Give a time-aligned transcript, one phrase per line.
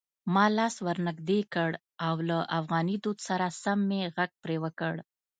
[0.33, 1.71] ما لاس ور نږدې کړ
[2.07, 3.45] او له افغاني دود سره
[3.87, 4.93] مې غږ پرې وکړ: